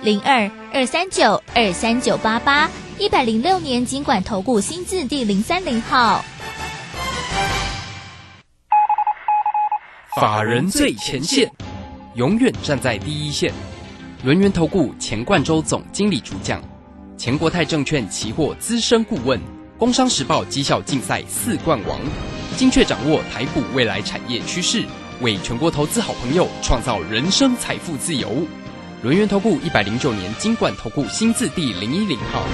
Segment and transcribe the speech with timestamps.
[0.00, 6.24] 零二二三九二三九八八，一百零六年经管投顾新字第零三零号。
[10.20, 11.50] 法人最前线，
[12.14, 13.52] 永远站在第一线。
[14.22, 16.62] 轮源投顾钱冠洲总经理主讲，
[17.16, 19.40] 前国泰证券期货资深顾问，
[19.76, 21.98] 工商时报绩效竞赛四冠王，
[22.56, 24.84] 精确掌握台股未来产业趋势，
[25.20, 28.46] 为全国投资好朋友创造人生财富自由。
[29.00, 32.44] 轮源投顾一百零九年金管投顾新字第零一零号。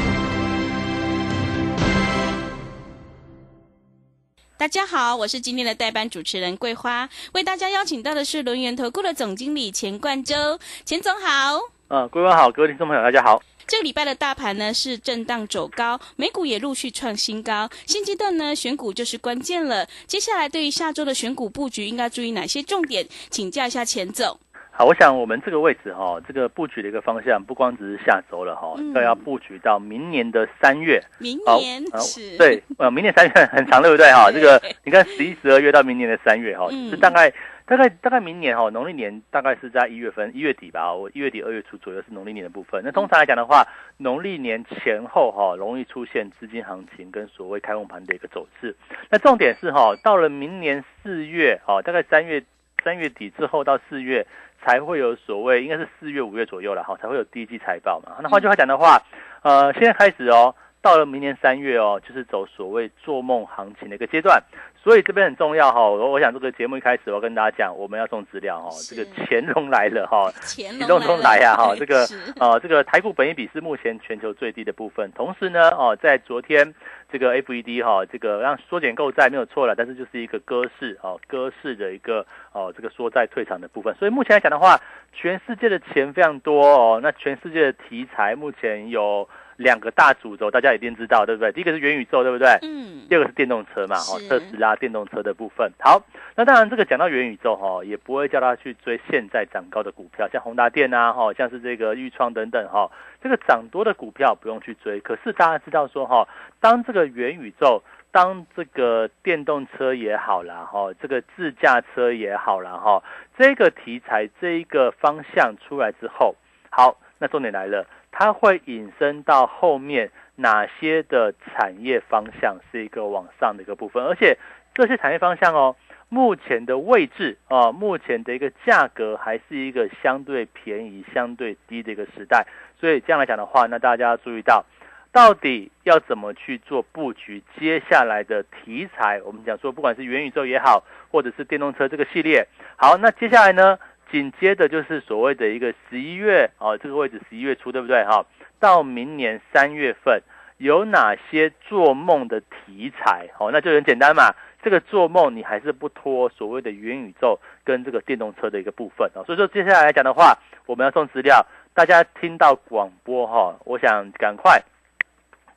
[4.58, 11.58] 大家好，我是今天的代班主持人桂花，为大家邀请到的是轮源投顾的总经理钱冠洲，钱总好。
[11.88, 13.42] 呃，桂花好，各位听众朋友大家好。
[13.66, 19.88] 这个礼拜的大盘呢是震荡走高，美股也陆续创新高，现阶段呢选股就是关键了。
[20.06, 23.08] 接下来对于下周的选股布局应该注意哪些重点？
[23.30, 24.38] 请教一下钱总。
[24.76, 31.00] 好，我想我们这个位置哈，这个布局的一个方向，不光只是下周了哈，都要布局到明年的三月。
[31.20, 32.36] 明年是？
[32.36, 34.32] 对，呃，明年三月很长，对不对哈？
[34.32, 37.32] 这个你看十一、十二月到明年的三月哈，是大概
[37.66, 42.82] 大概大概明年哈，农历年大概是在一月份一月底吧，我一月底二月初左右是农历年的部分。
[42.84, 43.64] 那通常来讲的话，
[43.98, 48.74] 农历年前后哈，容易出现资金行情跟所谓开红盘的一个走势。
[49.08, 52.42] 那重点是哈，到了明年四月哈，大概三月
[52.82, 54.26] 三月底之后到四月。
[54.64, 58.16] 才会有所谓，应该是四月、五月左右了哈，才会有第一季财报嘛。
[58.22, 58.98] 那换句话讲的话，
[59.42, 64.42] 呃，现在开始哦，到了明年三月哦，就是走所谓做梦行情的一个阶段。
[64.84, 72.06] 所以这边很重要哈，我我想这个节目一开始我要跟大家讲，我们要送资料哈，这个乾隆来了哈， 启动中来呀哈，这个
[72.38, 75.10] 呃这个台股本益比是目前全球最低的部分。
[75.12, 76.74] 同时呢哦，在昨天。
[77.12, 83.94] 这个 FED 哈，这个让缩减购债没有错了，但是就是一个鸽式哦，鸽式的一个哦，这个缩债退场的部分。
[83.94, 84.80] 所以目前来讲的话，
[85.12, 89.28] 全世界的钱非常多哦，那全世界的题材目前有。
[89.56, 91.52] 两个大主轴，大家一定知道，对不对？
[91.52, 92.58] 第一个是元宇宙，对不对？
[92.62, 93.06] 嗯。
[93.08, 95.70] 第二个是电动车嘛，哦，特斯拉电动车的部分。
[95.78, 96.02] 好，
[96.34, 102.90] 那当然这个讲到元宇宙哈，也不会叫他去追现在涨高的股票，像宏达电啊，哈，像是这个裕创等等哈，
[103.22, 104.98] 这个涨多的股票不用去追。
[105.00, 106.26] 可是大家知道说哈，
[106.60, 113.02] 当这个元宇宙，当这个电动车也好啦，哈，这个自驾车也好啦，哈，
[113.36, 116.34] 这个题材这一个方向出来之后，
[116.70, 117.86] 好，那重点来了。
[118.16, 124.38] 它会引申到后面哪些的产业方向是一个往上的一个部分，而且
[124.72, 125.74] 这些产业方向哦，
[126.08, 132.46] 目前的位置啊，目前的一个价格还是一个相对便宜、相对低的一个时代，
[132.78, 134.64] 所以这样来讲的话，那大家要注意到，
[135.10, 142.46] 到底要怎么去做布局，接下来的题材，我们讲说，不管是元宇宙也好，或者是电动车这个系列，
[142.76, 143.76] 好，那接下来呢？
[144.10, 148.24] 紧接着就是所谓的一个十一月哦，这个位置十一月初对不对哈？
[148.60, 150.22] 到明年三月份
[150.58, 153.28] 有哪些做梦的题材？
[153.38, 154.34] 哦，那就很简单嘛。
[154.62, 159.20] 这个做梦你还是不脱所谓的元宇宙跟这个电动车的一个部分啊。
[159.26, 161.44] 所以说接下来来讲的话，我们要送资料，
[161.74, 164.62] 大家听到广播哈，我想赶快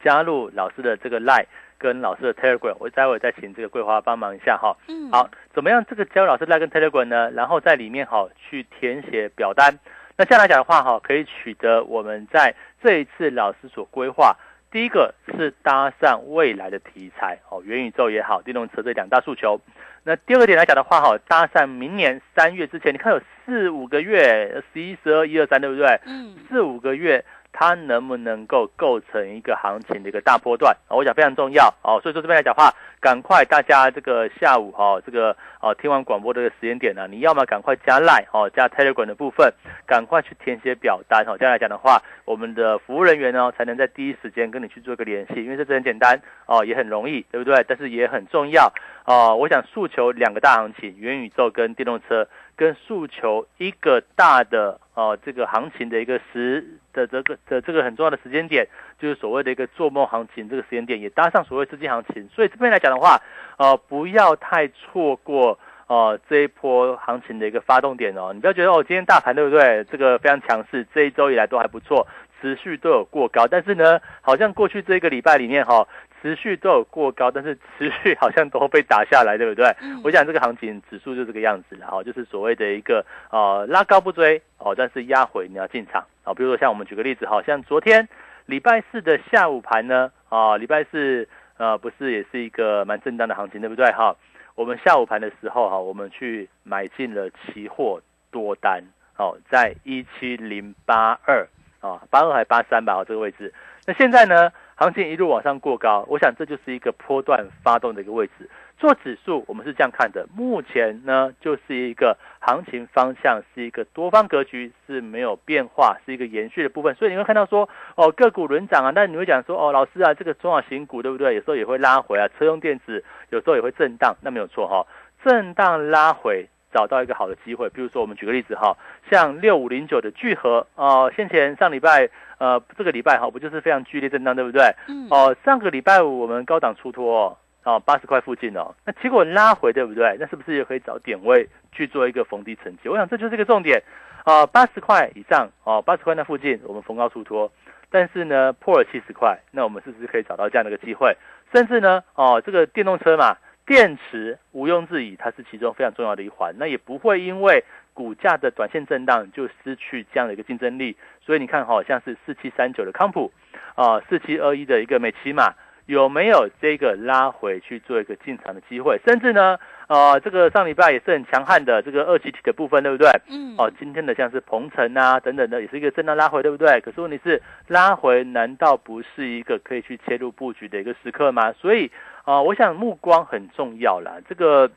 [0.03, 1.45] 加入老师的这个 line。
[1.77, 4.75] 跟老师的 Telegram，我待会再请这个桂花帮忙一下哈。
[4.87, 5.85] 嗯，好，怎么样？
[5.89, 7.31] 这个教老师来跟 Telegram 呢？
[7.31, 9.77] 然后在里面哈去填写表单。
[10.17, 14.35] 那这样来讲的话哈，可以取得我们在这一次老师所规划，
[14.71, 19.59] 第一个是搭上未来的题材哦，元宇宙也好，电动车这两大诉求。
[20.03, 25.99] 那第二个点来讲的话哈，搭上明年三月之前，你看有四五个月，十一、十二、一二三，对不对？
[26.05, 27.23] 嗯，四五个月。
[27.59, 30.93] 它能不能够构成一个行情的一个大波段啊？
[30.95, 32.71] 我想非常重要哦，所以说这边来讲话，
[33.01, 39.51] 赶快大家这个下午哈，这个哦听完广播这个时间点呢，你要么赶快加 Line 哦，加 Telegram 的部分，
[39.87, 41.35] 赶快去填写表单哦。
[41.35, 47.65] 这样来讲的话，我们的服务人员呢才能在第一时间跟你去做一个联系，因为这很简单哦，也很容易，对不对？
[47.67, 48.71] 但是也很重要
[49.05, 49.35] 哦。
[49.35, 52.27] 我想诉求两个大行情，元宇宙跟电动车。
[52.57, 58.67] 跟诉求一个大的哦，这个行情的一个时的这个的这个很重要的时间点，
[58.99, 62.27] 就是所谓的一个做梦行情这个时间点，也搭上所谓资金行情。
[62.33, 63.21] 所以这边来讲的话，
[63.57, 68.31] 呃，不要太错过哦这一波行情的一个发动点哦。
[68.33, 69.83] 你不要觉得哦，今天大盘对不对？
[69.83, 72.07] 这个非常强势，这一周以来都还不错，
[72.41, 73.45] 持续都有过高。
[73.45, 75.87] 但是呢，好像过去这一个礼拜里面哈，
[76.27, 79.73] 持续都有过高，但是持续好像都被打下来，对不对？
[80.03, 86.33] 我想这个行情指数就这个样子了哈，就是所谓的一个呃拉高不追哦，但是压回你要进场啊。
[86.33, 88.09] 比如说像我们举个例子哈，像昨天
[88.45, 91.27] 礼拜四的下午盘呢啊，礼拜四。
[91.59, 93.91] 呃，不是，也是一个蛮震荡的行情，对不对？
[93.91, 94.15] 哈，
[94.53, 98.79] 我们下午盘的时候，哈，我们去买进了期货多单，
[99.17, 101.47] 哦，在一七零八二，
[101.79, 103.51] 啊，八二还八三吧，这个位置。
[103.87, 108.47] 那现在呢，行情一路往上过高，我想这就是一个波段发动的一个位置。
[108.77, 121.33] 做指数，我们是这样看的，目前呢，就是一个行情方向是一个多方格局是没有变化，是一个延续的部分，所以你会看到说，哦，个股轮涨啊，但你会讲说，哦，老师啊，这个中小型股对不对？
[121.33, 124.85] 有时候也会拉回啊，车用电子有时候也会震荡，那没有错哈，
[125.25, 128.77] 震荡拉回找到一个好的机会，比如说我们举个例子哈，
[129.09, 132.07] 像六五零九的聚合哦，先前上礼拜
[132.37, 134.63] 呃这个礼拜哈不就是非常剧烈震荡对不对？
[134.87, 135.07] 嗯。
[135.09, 137.37] 哦，上个礼拜五我们高档出脱。
[137.63, 140.15] 哦，八十块附近哦，那结果拉回对不对？
[140.17, 142.87] 那是不是也可以找点位去做一个逢低承接？
[142.87, 143.83] 我想这就是一个重点
[144.23, 147.51] 啊，八十块以上哦，八十块那附近我们逢高出脱，
[147.91, 151.13] 但是呢破了七十块，那我们是不是可以找到这样的一个机会？
[151.51, 153.35] 甚至呢哦，这个电动车嘛，
[153.67, 160.95] 电池毋庸置疑它是其中非常重要的一环，那也不会因为股价的短线震荡就失去这样的一个竞争力。
[161.23, 163.31] 所以你看好像是四七三九的康普
[163.75, 165.53] 啊，四七二一的一个美骑马。
[165.87, 168.99] 有没有这个拉回去做一个进场的机会？
[169.05, 169.57] 甚至呢，
[169.87, 173.09] 呃，这个上礼拜也是很强悍的这个二级体的部分，对不对？
[173.29, 173.55] 嗯。
[173.57, 176.81] 哦，今天的像是鹏程啊等等的，也是一个震荡拉回，对不对？
[176.81, 181.53] 可是问题是，拉回难道不是一个可以去切入布局的一个时刻吗？
[181.53, 181.89] 所以
[182.25, 184.17] 啊，我想目光很重要啦。
[184.27, 184.69] 这个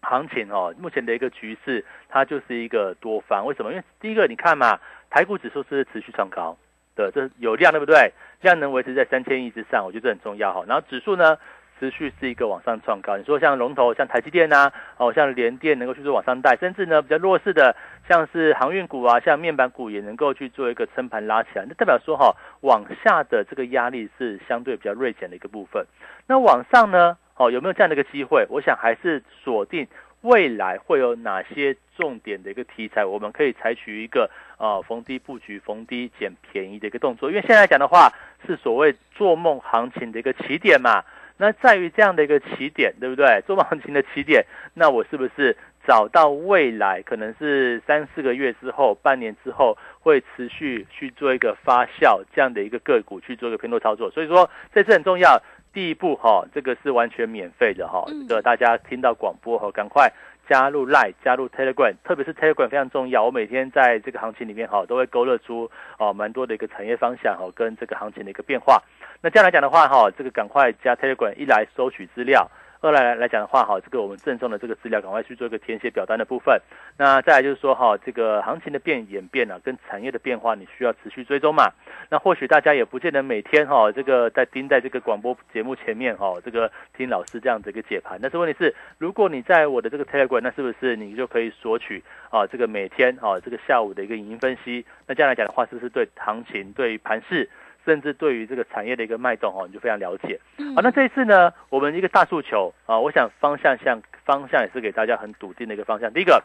[0.00, 3.44] 行情哦，目前的一个局势，它就是一个多方。
[3.44, 3.70] 为什么？
[3.72, 6.56] 因为第一个，你看嘛，台股指数是持续创高。
[6.94, 8.12] 的这有量对不对？
[8.40, 10.64] 量能维持在三千亿之上，我觉得这很重要哈。
[10.66, 11.36] 然后指数呢，
[11.78, 13.16] 持续是一个往上创高。
[13.16, 17.76] 你说像龙头，像台积电呐，哦，像联电能够去做往上带，甚至呢比较弱势的，
[18.08, 21.66] 像是航运股啊，像面板股也能够去做一个撑盘拉起来。
[21.68, 25.84] 那代表说哈，往下的这个压力是相对比较锐减的一个部分。
[26.26, 28.46] 那往上呢，哦，有没有这样的一个机会？
[28.48, 29.86] 我想还是锁定。
[30.22, 37.28] 未来会有哪些重点的一个题材，我们可以采取一个呃逢低布局、逢低捡便宜的一个动作。
[37.28, 38.10] 因为现在讲的话
[38.46, 41.04] 是所谓做梦行情的一个起点嘛，
[41.36, 43.40] 那在于这样的一个起点，对不对？
[43.46, 44.42] 做梦行情的起点，
[44.72, 45.54] 那我是不是
[45.86, 54.10] 找到未来可能是三四个月之后、半年之后会持续去做一个发酵这样的一个个股去做一个偏多操作？
[54.10, 55.42] 所以说这次很重要。
[55.72, 60.12] 第一步哈，这个是完全免费的哈，这个大家听到广播哈，赶快
[60.50, 63.24] 加入 Line，加入 Telegram，特别是 Telegram 非常重要。
[63.24, 68.82] 我每天在这个行情里面哈，都会勾勒出哦蛮多的一个产业方向哈，跟这个行情的一个变化。
[69.22, 72.50] 那这样来讲的话哈，这个赶快加 Telegram，一来收取资料。
[72.82, 76.58] 二来来讲的话，哈，这个我们赠送的这个资料，赶快去做一个填写表单的部分。
[76.96, 81.70] 那再来就是说，哈，这个行情的变演变啊，跟产业的变化，你需要持续追踪嘛。
[82.08, 88.18] 那或许大家也不见得每天哈，这个在盯在这个广播节目前面哈，这个听老师这样子一个解盘。
[88.22, 94.86] 但是问题是，如果你在我的这个 Telegram，那是不是你就可以索取啊，这个每天啊，这个下午的一个影音分析？
[95.06, 97.46] 那这样来讲的话，是不是对行情、对盘势？
[97.84, 100.38] 甚至对于这个产业的一个脉动哦，你就非常了解。
[100.74, 106.12] 好，那这一次呢，我们一个大诉求啊，我想方向向方向也是给大家很笃定的一个方向。
[106.12, 106.42] 第一个，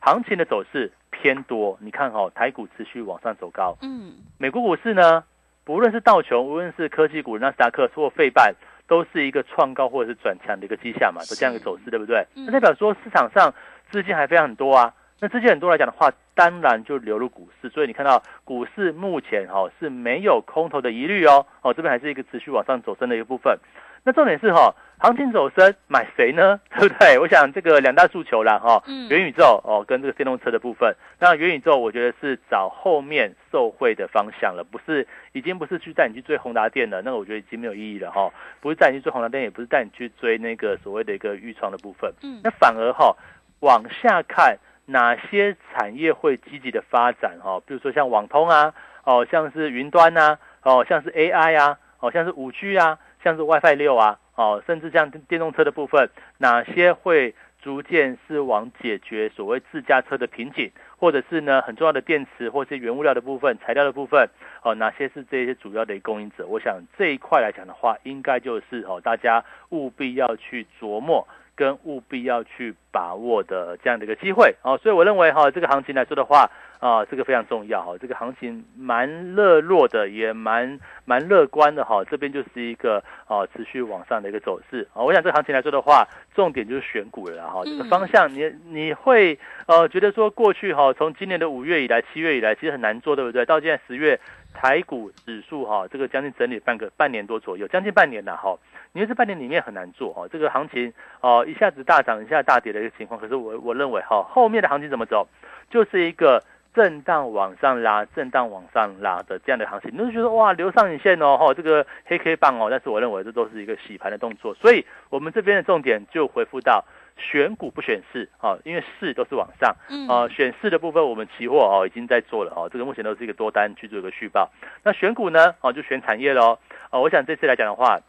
[0.00, 3.76] 行情的走势偏多，你看哦，台股持续往上走高。
[3.82, 5.22] 嗯，美国股市呢，
[5.64, 8.54] 不论是道琼，无论是科技股，纳斯达克或费半，
[8.86, 12.26] 都是一个创高或者是转强的一个迹象嘛，都这样一个走势，对不对？
[12.34, 13.52] 那代表说市场上
[13.90, 14.94] 资金还非常很多啊。
[15.20, 23.58] 那资金很多来讲的话，当然就流入股市，所以你看到股市目前哈是没有空头的疑虑哦，哦这边还是一个持续往上走升的一个部分。
[24.04, 26.60] 那重点是哈，行情走升买谁呢？
[26.78, 27.18] 对不对？
[27.18, 30.94] 我想这个两大诉求啦哈，元宇宙哦跟这个电动车的部分。
[31.18, 42.14] 那元宇宙我觉得是找后面受惠的方向了，不是已经不是去带你去追宏达电了，那个我觉得已经没有意义了哈，不是带你去追宏达电，也不是带你去追那个所谓的一个预创的部分。
[42.22, 43.16] 嗯，那反而哈
[43.58, 44.56] 往下看。
[44.90, 47.38] 哪些产业会积极的发展？
[47.42, 48.72] 哈，比如说像网通啊，
[49.04, 64.30] 哦，像是云端呐，哦，像是 AI 啊，哦，像是五 G 啊，像是 WiFi 六啊，哦，甚至像电动车的部分，哪些会逐渐是往解决所谓自驾车的瓶颈，或者是呢很重要的电池或是原物料的部分、材料的部分，
[64.62, 66.46] 哦，哪些是这些主要的供应者？
[66.46, 71.28] 我想这一块来讲的话，应该就是哦，大家务必要去琢磨。
[71.58, 76.48] 跟务必要去把握的这样的一个机会哦，所以我认为哈，这个行情来说的话
[76.78, 89.36] 啊，这个非常重要哈，这个行情蛮热络的，也蛮蛮乐观的哈，这边就是一个啊持续往上的一个走势啊，我想这个行情来说的话，重点就是选股了哈，这个方向你你会
[89.66, 93.44] 呃觉得说过去哈，从今年的五月以来、七月以来，其实很难做，对不对？
[93.44, 94.20] 到现在十月。
[94.60, 98.58] 台股指数哈，这个将近整理半个半年多左右，将近半年了哈。
[98.92, 103.20] 因为这半年里面很难做哈，这个行情哦一下子大涨，一下大跌的一个情况。
[103.20, 105.28] 可是我我认为哈，后面的行情怎么走，
[105.70, 106.42] 就是一个
[106.74, 109.92] 震荡往上拉、震荡往上拉的这样的行情。
[109.92, 114.52] 你就觉得哇，留上影线哦，哈，这个黑 K 棒哦，但是我认为这都是一个洗盘的动作。
[114.54, 116.84] 所以我们这边的重点就回复到。
[117.18, 119.76] 选股不选市啊，因为市都是往上，
[120.08, 124.50] 啊，选市的部分我们期货哦已经在做了哦，这个目前都是一个多单去做一个续报。
[124.84, 126.58] 那选股呢，哦就选产业喽，
[126.90, 128.00] 哦，我想这次来讲的话，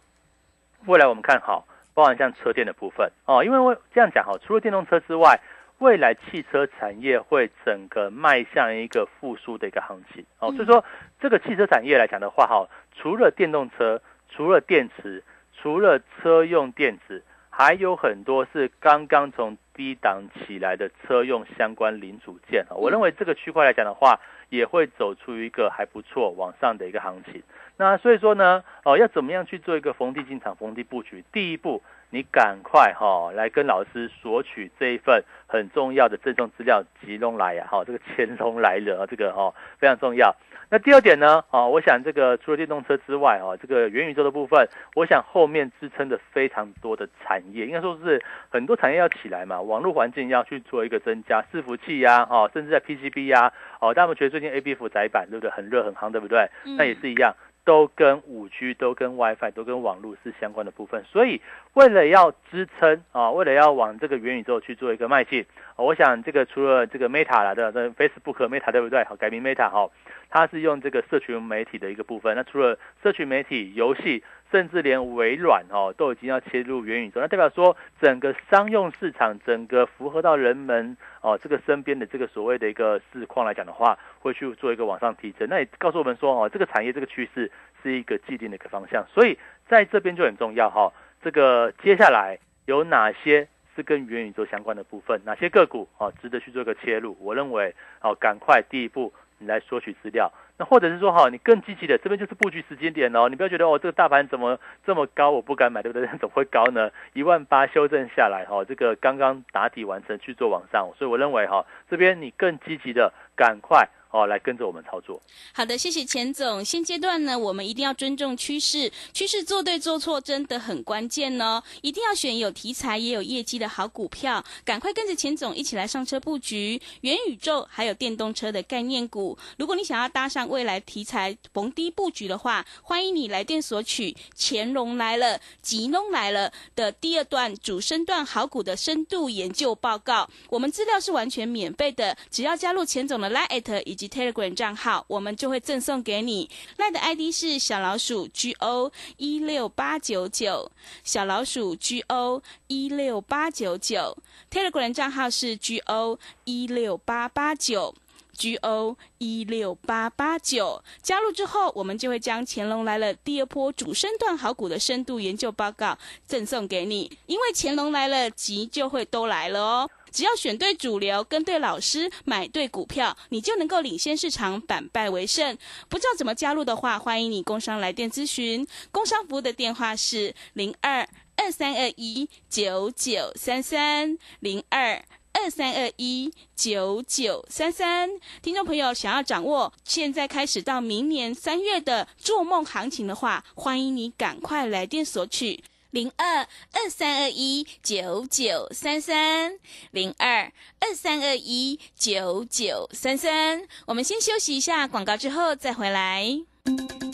[0.86, 3.12] 未来我们看好，包含像车电的部分。
[3.26, 5.40] 哦，因为我这样讲哈，除了电动车之外，
[5.80, 10.24] 未来汽车产业会整个迈向一个复苏的一个行情。
[10.40, 10.86] 哦，所以说
[11.20, 14.00] 这个汽车产业来讲的话哈，除了电动车，
[14.30, 15.24] 除了电池，
[15.60, 17.24] 除了车用电子。
[17.60, 27.44] 还有很多是刚刚从低档起来的车用相关零组件啊，我认为这个区块来讲的话，也会走出一个还不错往上的一个行情。
[27.76, 31.24] 那所以说呢，哦，要怎么样去做一个逢低进场、逢低布局？
[31.32, 40.36] 第一步，你赶快哈来跟老师索取这一份很重要的赠送资料，集中来呀，哈，这个乾隆来了，这个哦非常重要。
[40.72, 41.44] 那第二点呢？
[41.50, 49.60] 哦，我想这个除了电动车之外，哦，这个元宇宙的部分，我想后面支撑的非常多的产业，应该说是很多产业要起来嘛。
[49.60, 55.50] 网络环境要去做一个增加，伺服器呀，哈，甚至在 PCB 呀，哦，大家觉得最近 ABF 窄板对不对？
[55.50, 56.48] 很热很夯，对不对？
[56.78, 57.36] 那也是一样。
[57.66, 61.42] 都跟五 G、都跟 WiFi、都跟网络是相关的部分，所以
[61.74, 69.04] 为了要支撑啊，为了要往这个元宇宙去做一个迈进，我想这个除了这个 Meta 来的那 Facebook Meta 对不对？
[69.04, 69.90] 好，改名 Meta 哈，
[70.30, 72.36] 它是用这个社群媒体的一个部分。
[72.36, 74.24] 那除了社群媒体、游戏。
[74.52, 85.48] 甚至连微软哦都已经要切入元宇宙，那代表说整个商用市场，整个符合到人们哦这个身边的这个所谓的一个市况来讲的话，会去做一个往上提升。
[85.48, 87.52] 那也告诉我们说哦，这个产业这个趋势
[87.84, 90.92] 是一个既定的一个方向，所以在这边就很重要哈。
[91.22, 97.16] 这个接下来有哪些是跟元宇宙相关的部分，哪些个股哦值得去做一个切入？
[97.20, 100.32] 我认为哦，赶快第一步你来索取资料。
[100.58, 106.08] 那或者是说哈，你更积极的这边就是布局时间点哦，你不要觉得哦这个大盘怎么这么高，我不敢买，对不对？
[106.20, 106.92] 怎么会高呢？
[107.14, 113.88] 一万八修正下来哈，这个刚刚打底完成去做往上，所以我认为哈，这边你更积极的赶快。
[114.12, 115.22] 哦，来跟着我们操作。
[115.54, 116.66] 好的，谢谢钱总。
[116.66, 121.62] 现阶段呢，我们一定要尊重趋势，趋势做对做错真的很关键哦。
[121.82, 129.38] 一定要选有题材也有业绩的好股票，赶快跟着钱总一起来上车布局元宇宙还有电动车的概念股。
[129.58, 140.28] 如果你想要搭上未来题材逢低布局的话，欢迎你来电索取《乾隆来了，吉隆来了》的第二段主升段好股的深度研究报告。
[140.50, 146.50] 我们资料是完全免费的，只要加入钱总的 Line 以及 Telegram 账号，我们就会赠送给你。
[146.78, 150.72] 赖的 ID 是小老鼠 GO 一六八九九，
[151.04, 154.16] 小老鼠 GO 一六八九九。
[154.50, 157.94] Telegram 账号是 GO 一六八八九
[158.38, 160.82] ，GO 一六八八九。
[161.02, 167.12] 加入之后，我们就会将《乾隆来了》第二波主升段好股的深度研究报告赠送给你。
[167.26, 169.90] 因为《乾隆来了》急就会都来了哦。
[170.12, 175.58] 只要选对主流，跟对老师，买对股票，你就能够领先市场，反败为胜。
[175.88, 178.68] 不知道怎么加入的话，欢迎你工商来电咨询。
[178.92, 188.10] 工商服务的电话是零二二三二一九九三三零二二三二一九九三三。
[188.42, 195.64] 听众朋友，想要掌握现在开始到明年三月的做梦行情的话，欢迎你赶快来电索取。
[195.92, 199.54] 零二二三二一九九三三，
[199.90, 203.64] 零二二三二一九九三三。
[203.88, 206.28] 我们先休息一下广告，之后再回来。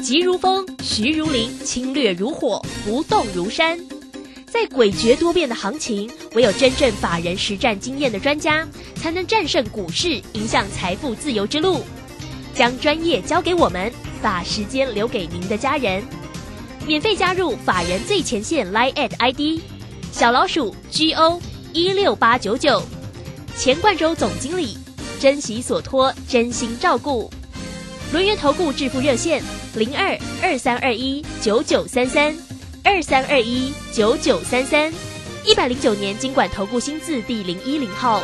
[0.04, 3.80] 急如风，徐如林，侵略如火，不动如山。
[4.46, 8.68] 在诡谲多变的行情，唯有真正法人实战经验的专家，
[8.98, 11.82] 才能战胜股市，迎向财富自由之路。
[12.54, 13.90] 将专业交给我们，
[14.22, 16.04] 把时间留给您的家人。
[16.86, 19.60] 免费加入法人最前线 Line at ID
[20.12, 21.42] 小老鼠 GO
[21.74, 22.82] 一六八九九，
[23.58, 24.78] 钱冠洲总经理，
[25.20, 27.30] 珍惜所托，真心照顾。
[28.14, 32.34] 轮源投顾致富热线零二二三二一九九三三
[32.84, 34.94] 二三二一九九三三。
[35.44, 38.24] 一百零九年经管投顾新字第零一零号。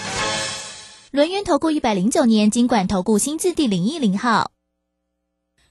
[1.11, 4.53] 轮源投顾一百零九年经管投顾新字第零一零号。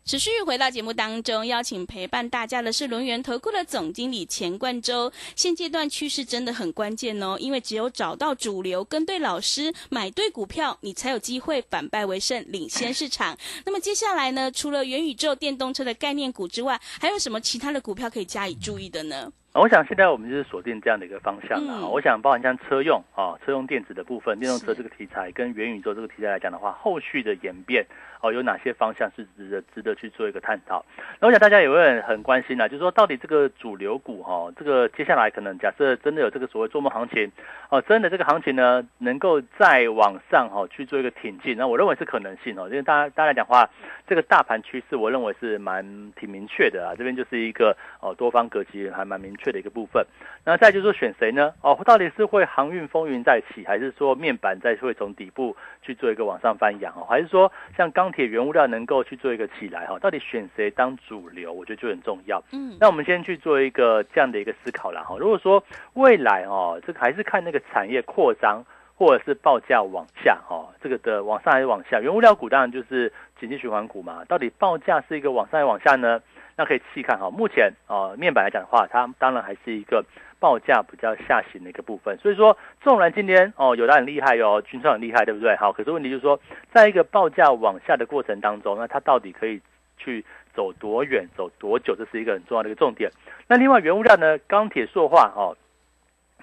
[0.04, 5.10] 持续回到节目当中，邀请陪伴大家的是轮源投顾的总经理钱冠洲。
[5.34, 13.34] 现阶段趋势真的很关键哦，因为只有找到主流，跟对老师，买对股票，你才有机会反败为胜，领先市场。
[13.64, 19.32] 那么接下来呢，除了元宇宙、电动车的概念股之外，还有什么其他的股票可以加以注意的呢？
[19.52, 21.86] 我想现在我们就是锁定这样的一个方向啊。
[21.88, 27.84] 我想包含像车用啊、车用电子的部分、电动车这个题材跟元宇宙这个题材来讲的话，后续的演变
[28.20, 30.84] 哦，有哪些方向是值得值得去做一个探讨？
[31.18, 37.32] 那我想大家也会很关心啊，就是说到底这个主流股哈，这个接下来可能假设真的有这个所谓做梦行情
[37.70, 43.68] 哦，真的这个行情呢能够再往上哈去做一个挺进，那我认为是可能性哦，因为大家大家来讲话，
[44.06, 49.34] 这个大盘趋势我认为是蛮挺明确的啊，这边就是一个哦多方格局还蛮明。
[49.40, 50.04] 确的一个部分，
[50.44, 51.54] 那再就是说选谁呢？
[51.62, 57.06] 哦，到底是会航运风云再起，还是说面板再会从底部去做一个往上翻扬哦？
[57.08, 59.98] 还是说像刚铁原物料能够去做一个起来哈？
[59.98, 61.52] 到底选谁当主流？
[61.52, 62.42] 我觉得就很重要。
[62.52, 65.16] 嗯，那我们先去做一个这样的一个思考了哈。
[65.18, 65.62] 如果说
[65.94, 68.64] 未来哦，这个还是看那个产业扩张，
[68.96, 72.00] 或者是报价往下哈，这个的往上还是往下？
[72.00, 74.24] 原物料股当然就是经济循环股嘛。
[74.26, 76.20] 到底报价是一个往上还是往下呢？
[76.56, 80.04] 那可以细看哈，目前啊面板来讲的话，它当然还是一个
[80.40, 82.18] 报价比较下行的一个部分。
[82.18, 85.54] 所以说，纵然今天哦有的很厉害哟，军创很厉害，对不对？
[85.56, 86.40] 好，可是问题就是说，
[86.72, 89.60] 在一个报价往下的过程当中，那它到底可以
[89.96, 91.94] 去走多远、走多久？
[91.94, 93.10] 这是一个很重要的一个重点。
[93.46, 95.56] 那另外原物料呢，钢铁、塑化哦，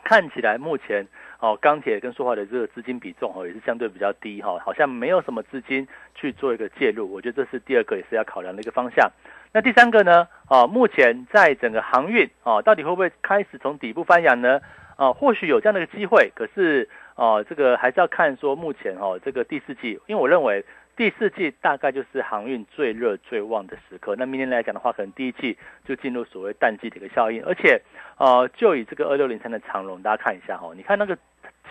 [0.03, 1.07] 看起来目前
[1.39, 7.11] 哦钢铁跟塑化的这个资金比重哦也是相对比较低哈，好像没有什么资金去做一个介入。
[7.11, 9.11] 我觉得这是第二个也是要考量的一个方向。
[9.57, 10.27] 那第三个呢？
[10.47, 14.61] 啊，目前在整个航运啊，到底会不会开始从底部翻扬呢？
[14.97, 20.63] 啊，或许有这样的一个机会，可是啊，这个还是要看说目前哦，这个第四季，因为我认为
[20.95, 24.15] 第四季大概就是航运最热最旺的时刻。
[24.15, 27.81] 那明年来讲的话，可能第一季就进入所谓淡季的一个效应，而且
[28.15, 31.17] 啊，就以这个二六零三的长龙，大家看一下哈，你看那个。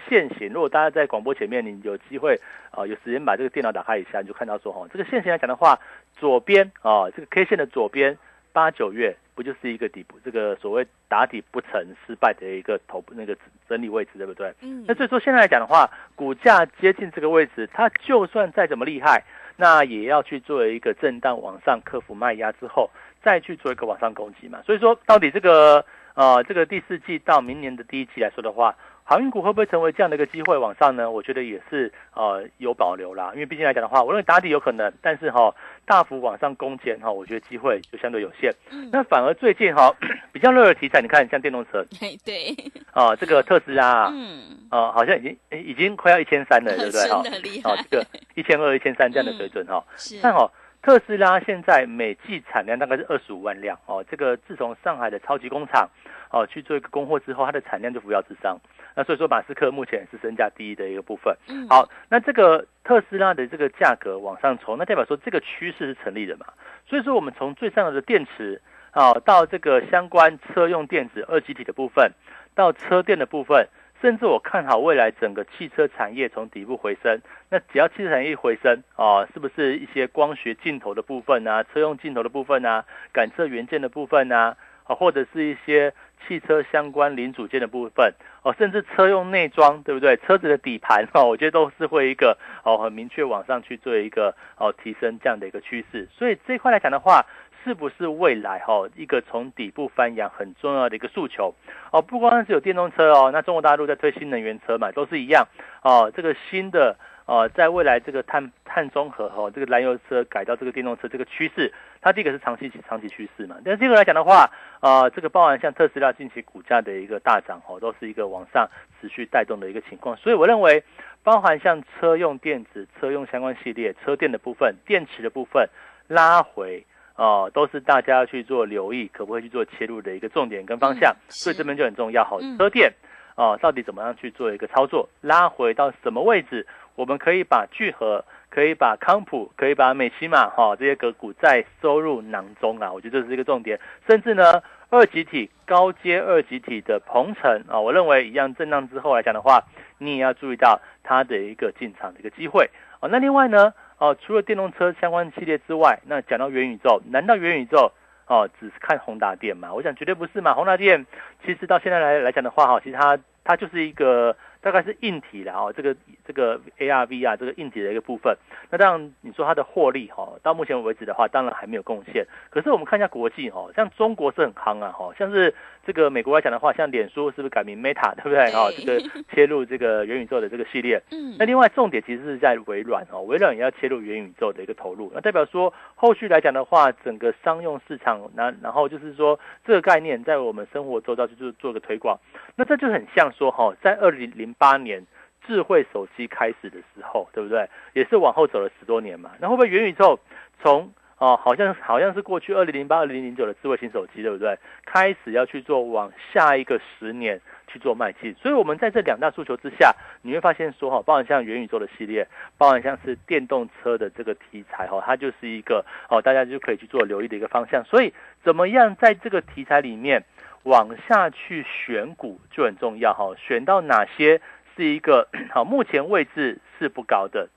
[0.09, 2.39] 线型，如果大家在广播前面，你有机会
[2.71, 5.77] 啊，有时间把这个电脑打开一下，你就看到说哈，这个线型来讲的话，
[6.17, 8.17] 左边啊，这个 K 线的左边
[8.53, 11.71] 八九月不就是一个底部，这个所谓打底不成
[12.07, 13.37] 失败的一个头部那个
[13.69, 14.53] 整理位置，对不对？
[14.63, 14.85] 嗯。
[14.89, 19.23] 那所以说现在来讲的话，股价接近这个位置，它就算再怎么厉害，
[19.57, 22.91] 那也要去做一个震荡往上克服卖压之后，
[23.23, 24.63] 再去做一个往上攻击嘛。
[24.65, 28.75] 所以说，到底这个呃这个第四季到明年的第一季来说的话。
[29.09, 31.09] 航运股会不会成为这样的一个机会往上呢？
[31.09, 38.53] 我觉得也是呃有保留啦，因为毕竟来讲的话，我认为打底有可能，但是哈大幅往上攻坚哈，我觉得机会就相对有限。
[38.91, 39.95] 那反而最近哈
[40.33, 41.87] 比较热的题材，你看像电动车，
[42.27, 42.53] 对，
[42.93, 47.63] 啊这个特斯拉，嗯，啊好像已经已经快要一千三了，对不对？
[47.63, 49.85] 哈， 啊这个一千二、一千三这样的水准哈，
[50.21, 50.51] 看哦。
[50.83, 55.89] 特斯拉现在每季产量大概是二十五万辆哦，这个自从上海的超级工厂
[56.31, 58.57] 哦去做一个供货之后，它的产量就扶摇直上。
[58.95, 61.37] 那所以说马斯克目前是身价第一的一个部分。
[61.69, 66.47] 好，那这个特斯拉的这个价格往上冲，那代表说这个趋势是成立的嘛？
[66.87, 68.61] 所以说我们从最上游的电池
[68.93, 72.13] 啊，到这个相关车用电子二极体的部分，
[72.55, 73.69] 到车电的部分。
[74.07, 85.93] 甚至我看好未来整个汽车产业从底部回升，那只要汽车产业一回升啊，是不是一些光学镜头的部分啊，车用镜头的部分啊，感测元件的部分啊，啊，或者是一些
[86.25, 88.15] 汽车相关零组件的部分
[88.47, 90.17] 哦，甚至车用内装，对不对？
[90.19, 96.09] 车子的底盘哦，我觉得都是会一个哦很明确往上去做一个哦提升这样的一个趋势。
[96.17, 97.27] 所以这一块来讲的话。
[97.65, 101.53] 是不是未来哈一个从底部翻扬很重要的一个诉求
[101.91, 102.01] 哦？
[102.01, 105.49] 不光是有电动车哦，那中国大陆在推新能源车嘛，都是一样
[105.83, 106.13] 哦。
[106.15, 113.57] 这个新的呃，在未来这个碳碳中和哈，这个燃油车改到这个电动车这个趋势，它第一个是长期长期趋势嘛。
[113.65, 118.69] 但是这个来讲的话，呃，这个包含像特斯拉近期股价的一个大涨哦，都是一个往上
[119.01, 120.17] 持续带动的一个情况。
[120.17, 120.83] 所以我认为，
[121.23, 125.69] 包含像车用电子、车用相关系列、车电的部分、电池的部分
[126.09, 126.85] 拉回。
[127.17, 132.23] 哦，都是大家去做留意，可不可以去做切入的一个重点跟方向，嗯所以是这边就很重要。
[132.23, 132.93] 好嗯，车店
[133.37, 143.79] 哦，到底怎么样去做一个操作，拉回到什么位置，我们可以把聚合，可以把康普，可以把美西玛哈、这些个股再收入囊中啊，我觉得这是一个重点。
[144.09, 149.63] 甚至呢，二级体高阶二级体的鹏程啊，我认为一样震荡之后来讲的话，
[149.99, 153.09] 你也要注意到它的一个进场的一个机会啊。
[153.13, 157.93] 那另外呢，哦、除了电动车相关系列之外，那讲到元宇宙，难道元宇宙？
[158.29, 159.73] 哦，只是看宏达电嘛？
[159.73, 160.53] 我想绝对不是嘛。
[160.53, 161.07] 宏达电
[161.45, 165.95] 其实到现在来来讲的话，哈，其实它它就是一个大概是硬体啦，哦，这个
[166.27, 168.37] 这个 AR VR，这个硬体的一个部分。
[168.69, 172.27] 那当然你说它的获利哈、到目前为止的话，当然还没有贡献。
[172.51, 175.55] 可是我们看一下国际哦、像中国是很夯啊，哈，像是
[175.87, 178.51] 这个美国来讲的话，像脸书是不是改名 Meta，对不对？
[178.51, 179.01] 哦，这个
[179.33, 181.01] 切入这个元宇宙的这个系列。
[181.13, 192.19] 嗯那另外重点其实是在微软哦，微软也要切入元宇宙的一个投入，那代表说后续来讲的话，整个商用市场，那然后就是说这个概念在我们生活周遭去做做个推广，
[192.57, 195.07] 那这就很像说哈、在二零零八年
[195.47, 197.69] 智慧手机开始的时候，对不对？
[197.93, 200.19] 也是往后走了十多年嘛，那会不会元宇宙
[200.61, 204.59] 从哦，好像好像是过去二零零八、二零零九的智慧型手机，对不对？
[204.85, 217.83] 开始要去做往下一个十年去做迈进，所以我们在这两大诉求之下，你会发现说哈，包含像元宇宙的系列，包含像是电动车的这个题材哈，它就是一个哦，大家就可以去做留意的一个方向。
[217.85, 218.13] 所以
[218.45, 220.23] 怎么样在这个题材里面
[220.67, 224.41] 往下去选股就很重要哈，选到哪些
[224.75, 227.49] 是一个 好，目前位置是不高的，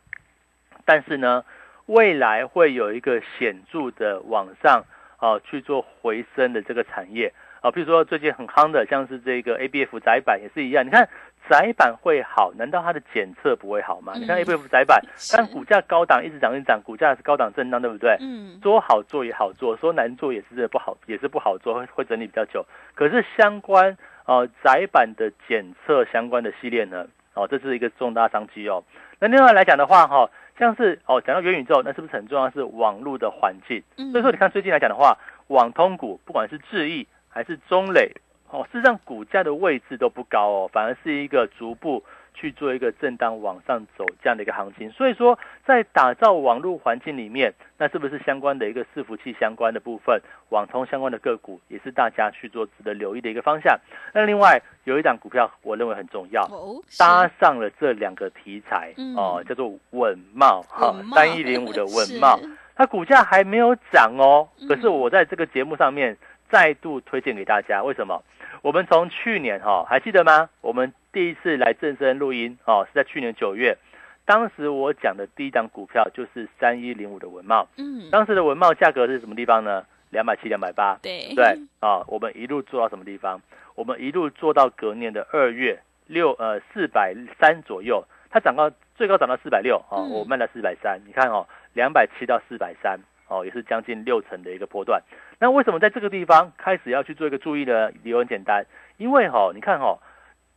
[0.86, 1.44] 但是呢，
[1.88, 4.86] 未来会有一个显著的往上
[5.18, 7.34] 啊去做回升的这个产业。
[7.62, 11.08] 啊，比如说最近很夯的，像是这个 ABF 窄板也是一样，你看
[11.50, 14.14] 窄板会好，难道它的检测不会好吗？
[14.16, 15.02] 你看嗯 ABF 窄板，
[15.36, 18.16] 但股价高档一直涨一直涨，股价是高档震荡，对不对？
[18.22, 22.66] 嗯说好做也好做，说难做也是不好，也是不好做，会会整理比较久。
[22.96, 28.84] 可是相关呃窄板的检测相关的系列呢，哦，这是一个重大商机哦。
[29.20, 32.50] 那另外来讲的话，哈、像是哦讲到元宇宙，那是不是很重要？
[32.52, 33.84] 是网络的环境。
[33.98, 35.18] 嗯所以说，你看最近来讲的话，
[35.48, 38.12] 网通股不管是智易还是中磊，
[38.50, 44.90] 哦，事实上股价的位置都不高哦，反而是一个逐步去做一个震荡往上走这样的一个行情。
[44.92, 53.78] 所以说，在打造网络环境里面，那是不是相关的一个伺服器相关的部分，网通相关的个股，也是大家去做值得留意的一个方向。
[54.14, 56.50] 那另外有一档股票，我认为很重要，
[56.98, 62.40] 搭上了这两个题材嗯哦，叫做稳茂哈三一零五的稳茂。
[62.76, 66.18] 它股价还没有涨哦嗯，可是我在这个节目上面
[66.50, 68.24] 再度推荐给大家，为什么？
[68.62, 70.50] 我们从去年哈、还记得吗？
[70.62, 73.78] 我们第一次来正声录音哦，是在去年九月，
[74.26, 78.10] 当时我讲的第一档股票就是三一零五的文茂，嗯。
[78.12, 79.86] 当时的文茂价格是什么地方呢？
[80.10, 81.34] 两百七、两百八，对。
[81.36, 81.46] 对
[81.80, 83.40] 啊，我们一路做到什么地方？
[83.76, 90.10] 我们一路做到隔年的二月六呃四百三左右，它涨到最高涨到四百六哦，嗯。
[90.10, 95.02] 我卖了四百三，你看哦，两百七到四百三哦，也是将近六成的一个波段。
[95.40, 97.90] 那为什么在这个地方开始要去做一个注意呢？
[98.04, 98.66] 理由很简单，
[98.98, 100.00] 因为哈、哦，你看哈、哦，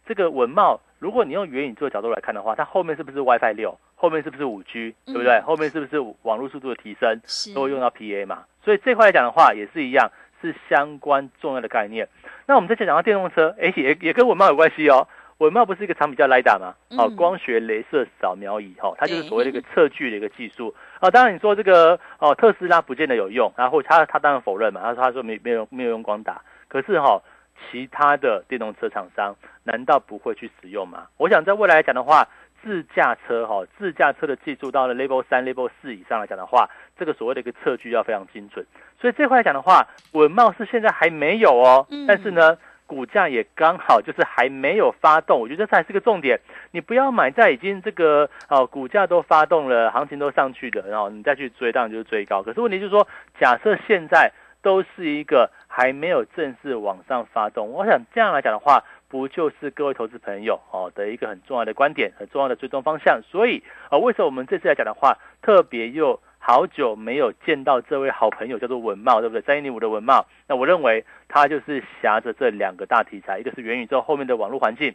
[0.07, 3.79] 这个文茂，如果你用元宇宙的角度来看的话，它后面是不是 WiFi 六？
[3.95, 4.95] 后面是不是五 G？
[5.07, 5.35] 对不对？
[5.35, 7.21] 嗯后面是不是网络速度的提升？
[7.55, 12.09] 都会用到 PA 嘛，所以这块来讲的话也是一样，是相关重要的概念。
[12.47, 15.07] 那我们再讲到电动车，哎，也也跟文茂有关系哦。
[15.39, 16.75] 文茂不是一个产品叫 LiDAR 吗？
[16.99, 27.21] 哦，嗯光学镭射扫描仪，哈、哦，它就是所谓的一个测距的一个技术啊、当然你说这个哦，特斯拉不见得有用，然后他他当然否认嘛，他说他说没没有没有用光打，可是哈、
[27.71, 29.35] 其他的电动车厂商
[29.65, 31.09] 难道不会去使用吗？
[31.17, 32.29] 我想在未来来讲的话，
[32.63, 38.65] 自驾车哈、自驾车的技术到了 Level 三、Level 四以上来讲的话，这个所谓的一个测距要非常精准。
[39.01, 42.57] 所以这块来讲的话，稳茂是现在还没有哦，嗯但是呢，
[42.93, 46.39] 股价也刚好就是还没有发动，我觉得这才是个重点。
[46.73, 52.43] 你不要买在已经这个哦股价都发动了，行情都上去的，然后你再去追，当然就是追高。
[52.43, 53.09] 可是问题就是说，
[53.41, 63.23] 假设现在都是一个还没有正式往上发动，我想这样来讲的话，不就是各位投资朋友哦的一个很重要的观点，很重要的追踪方向。
[63.23, 69.41] 所以啊、为什么我们这次来讲的话，特别又好久没有见到这位好朋友，叫做文茂，对不对？
[69.43, 74.93] 三一零五的文茂，那我认为他就是挟着这两个大题材，一个是元宇宙后面的网络环境，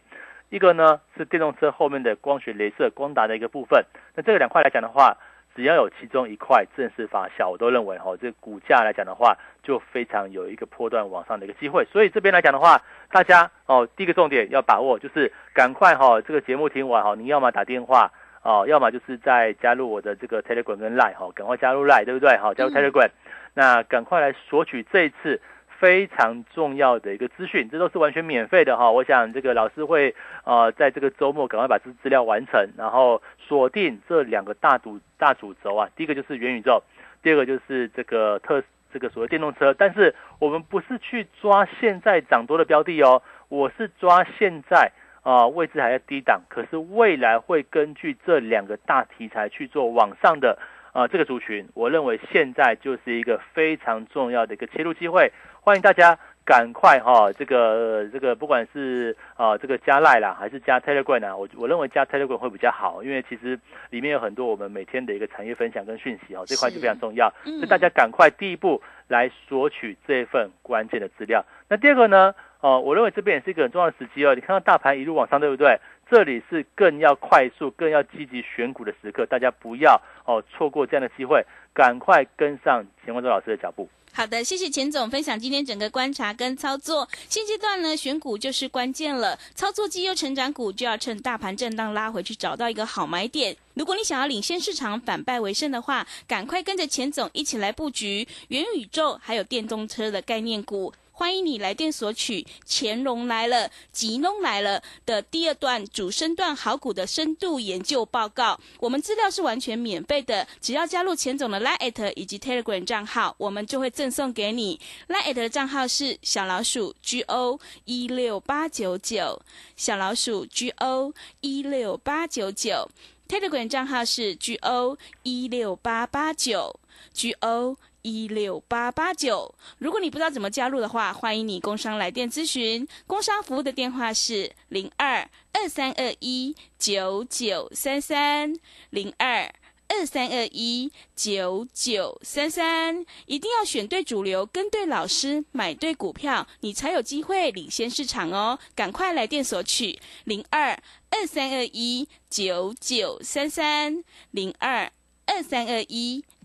[0.50, 3.82] 一个呢是电动车后面的光学镭射光达的一个部分。
[4.14, 5.16] 那这个两块来讲的话，
[5.56, 11.82] 只要有其中一块正式发酵，我都认为哈、这股价来讲的话，就非常有一个波段往上的一个机会。
[11.86, 12.78] 所以这边来讲的话，
[13.10, 22.36] 大家哦，第一个重点要把握，就是赶快哈、这个节目听完哈、你要么打电话哦，要么就是在加入我的这个 Telegram 跟 Line 哈、赶快加入 Line，对不对？
[22.38, 23.10] 好，加入嗯 Telegram。
[23.54, 25.40] 那赶快来索取这一次
[25.80, 28.90] 非常重要的一个资讯，这都是完全免费的哈。
[28.90, 35.88] 我想这个老师会呃在这个周末赶快把这资料完成，然后锁定这两个大主大主轴啊。
[35.96, 36.82] 第一个就是元宇宙，
[37.22, 39.74] 第二个就是这个特这个所谓电动车。
[39.74, 44.92] 但是我们不是去抓现在涨多的标的哦，我是抓现在
[45.28, 50.58] 啊位置还在低档，可是未来会根据这两个大题材去做往上的。
[50.92, 63.56] 啊，这个族群，我认为现在就是一个非常重要的一个切入机会，欢迎大家赶快哈，这个这个不管是啊这个加赖啦，还是加 Telegram 啊，我我认为加 Telegram 会比较好，因为其实
[63.90, 71.44] 里面有很多我们每天的一个产业分享跟讯息哦，这块就非常重要，所以大家赶快第一步来索取这份关键的资料。
[71.68, 75.78] 那第二个呢，哦，我认为这边也是一个很重要的时机哦，你看到大盘一路往上，对不对？
[76.10, 81.44] 这里是更要快速、更要积极选股的时刻，大家不要哦错过这样的机会，
[81.74, 83.88] 赶快跟上钱冠洲老师的脚步。
[84.14, 87.06] 好的，谢谢钱总分享今天整个观察跟操作。
[87.28, 93.54] 现阶段呢，选股就是关键了，操作绩优成长股就要趁大盘震荡拉回去，找到一个好买点。
[93.74, 100.92] 如果你想要领先市场、反败为胜的话，赶快跟着钱总一起来布局元宇宙还有电动车的概念股。
[101.18, 108.60] 欢迎你来电索取《乾隆来了》《吉隆来了》的第二段主升段好股的深度研究报告。
[108.78, 114.78] 我们资料是完全免费的，只要加入钱总的 Line 以及 Telegram 账号，我们就会赠送给你。
[115.08, 119.42] Line 的账号是小老鼠 G O 一六八九九，
[119.76, 122.88] 小老鼠 G O 一六八九九。
[123.26, 126.78] Telegram 账号是 G O 一六八八九
[127.12, 127.76] G O。
[128.02, 132.86] 一六八八九，如果你不知道怎么加入的话，欢迎你工商来电咨询。
[133.06, 138.54] 工商服务的电话是零二二三二一九九三三
[138.90, 139.52] 零二
[139.88, 143.04] 二三二一九九三三。
[143.26, 148.58] 一定要选对主流，跟对老师，买对股票，你才有机会领先市场哦！
[148.74, 150.70] 赶快来电索取零二
[151.10, 154.90] 二三二一九九三三零二
[155.26, 156.24] 二三二一。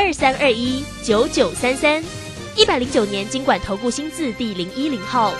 [0.00, 2.00] 二三二一九九三三，
[2.56, 5.34] 一百零九年经管投顾新字第零一零号。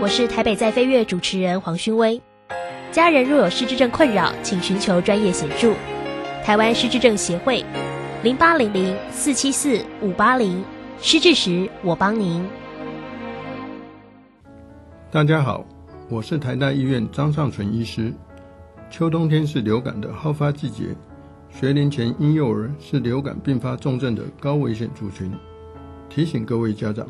[0.00, 2.18] 我是台北在飞跃主持人黄勋威。
[2.90, 5.74] 家人若有失智症困扰，请寻求专业协助。
[6.42, 7.62] 台湾失智症协会
[8.22, 10.64] 零八零零四七四五八零，
[11.02, 12.42] 失智时我帮您。
[15.10, 15.62] 大家好，
[16.08, 18.10] 我是台大医院张尚存医师。
[18.90, 20.84] 秋冬天是流感的好发季节。
[21.54, 25.30] 学龄前婴幼儿是流感并发重症的高危险族群，
[26.10, 27.06] 提醒各位家长，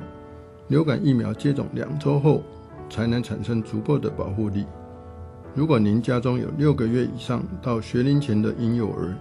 [0.68, 2.42] 流感疫苗接种两周后
[2.90, 4.66] 才能产生足够的保护力。
[5.54, 9.16] 如果您家中有六个月以上到学龄前的婴幼儿，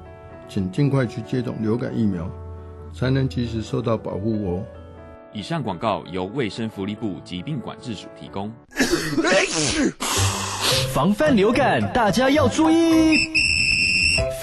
[0.50, 2.30] 请尽快去接种流感疫苗，
[2.94, 4.64] 才能及时受到保护哦。
[5.32, 8.52] 以上广告由卫生福利部疾病管制署提供。
[10.94, 13.53] 防范流感，大家要注意。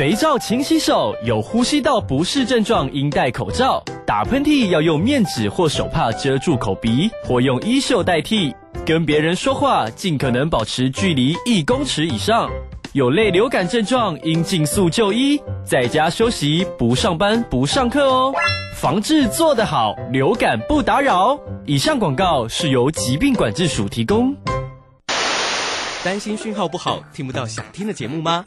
[0.00, 3.84] 肥皂勤洗手，有呼吸道不适症状应戴口罩。
[4.06, 8.50] 打喷嚏要用面纸或手帕遮住口鼻，或用衣袖代替。
[8.86, 12.50] 跟别人说话尽可能保持距离一公尺以上。
[12.94, 18.32] 有类流感症状应尽速就医，在家休息，不上班不上课哦。
[18.76, 21.38] 防治做得好，流感不打扰。
[21.66, 24.34] 以上广告是由疾病管制署提供。
[26.02, 28.46] 担心讯号不好，听不到想听的节目吗？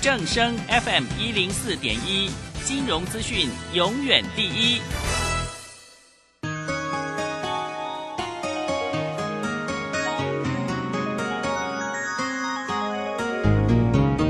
[0.00, 2.30] 正声 FM 一零四点一，
[2.64, 4.80] 金融资讯永远第一。